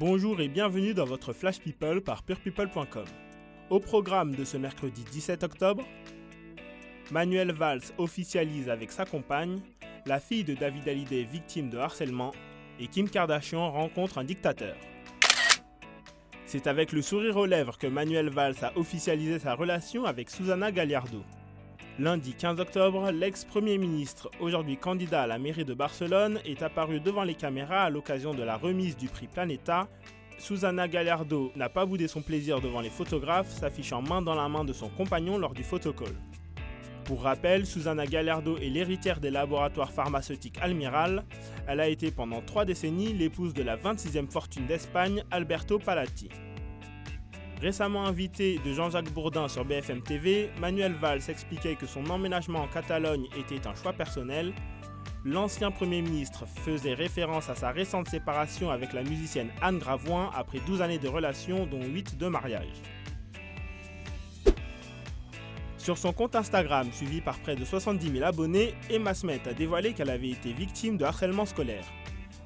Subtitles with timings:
[0.00, 3.04] Bonjour et bienvenue dans votre Flash People par purepeople.com.
[3.68, 5.84] Au programme de ce mercredi 17 octobre,
[7.10, 9.60] Manuel Valls officialise avec sa compagne,
[10.06, 12.32] la fille de David Hallyday victime de harcèlement,
[12.78, 14.74] et Kim Kardashian rencontre un dictateur.
[16.46, 20.72] C'est avec le sourire aux lèvres que Manuel Valls a officialisé sa relation avec Susana
[20.72, 21.22] Gallardo.
[21.98, 27.24] Lundi 15 octobre, l'ex-premier ministre, aujourd'hui candidat à la mairie de Barcelone, est apparu devant
[27.24, 29.88] les caméras à l'occasion de la remise du prix Planeta.
[30.38, 34.64] Susana Gallardo n'a pas boudé son plaisir devant les photographes, s'affichant main dans la main
[34.64, 36.14] de son compagnon lors du photocall.
[37.04, 41.24] Pour rappel, Susana Gallardo est l'héritière des laboratoires pharmaceutiques Almiral.
[41.66, 46.30] Elle a été pendant trois décennies l'épouse de la 26e fortune d'Espagne, Alberto Palatti.
[47.60, 52.66] Récemment invité de Jean-Jacques Bourdin sur BFM TV, Manuel Valls expliquait que son emménagement en
[52.66, 54.54] Catalogne était un choix personnel.
[55.26, 60.60] L'ancien Premier ministre faisait référence à sa récente séparation avec la musicienne Anne Gravoin après
[60.66, 62.80] 12 années de relation dont 8 de mariage.
[65.76, 69.92] Sur son compte Instagram, suivi par près de 70 000 abonnés, Emma Smet a dévoilé
[69.92, 71.84] qu'elle avait été victime de harcèlement scolaire.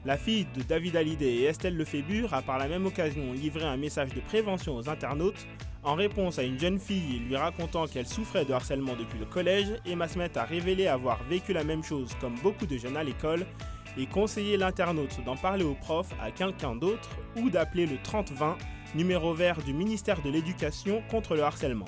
[0.05, 3.79] La fille de David Hallyday et Estelle Lefébure a par la même occasion livré un
[3.79, 5.47] message de prévention aux internautes.
[5.83, 9.69] En réponse à une jeune fille lui racontant qu'elle souffrait de harcèlement depuis le collège,
[9.87, 13.47] Emma Smith a révélé avoir vécu la même chose comme beaucoup de jeunes à l'école
[13.97, 18.59] et conseillé l'internaute d'en parler au prof à quelqu'un d'autre ou d'appeler le 3020,
[18.95, 21.87] numéro vert du ministère de l'Éducation contre le harcèlement.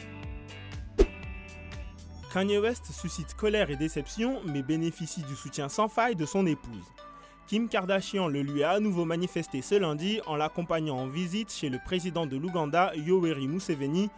[2.32, 6.84] Kanye West suscite colère et déception mais bénéficie du soutien sans faille de son épouse.
[7.46, 11.68] Kim Kardashian le lui a à nouveau manifesté ce lundi en l'accompagnant en visite chez
[11.68, 14.10] le président de l'Ouganda, Yoweri Museveni.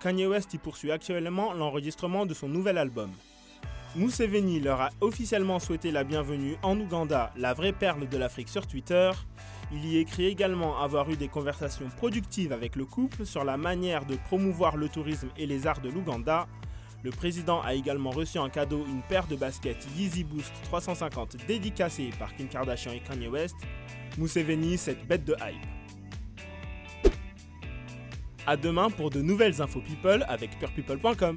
[0.00, 3.10] Kanye West y poursuit actuellement l'enregistrement de son nouvel album.
[3.96, 8.68] Museveni leur a officiellement souhaité la bienvenue en Ouganda, la vraie perle de l'Afrique sur
[8.68, 9.10] Twitter.
[9.72, 14.06] Il y écrit également avoir eu des conversations productives avec le couple sur la manière
[14.06, 16.46] de promouvoir le tourisme et les arts de l'Ouganda.
[17.02, 22.10] Le président a également reçu en cadeau une paire de baskets Yeezy Boost 350 dédicacées
[22.18, 23.56] par Kim Kardashian et Kanye West.
[24.18, 27.12] Museveni, cette bête de hype.
[28.46, 31.36] A demain pour de nouvelles infos people avec purepeople.com.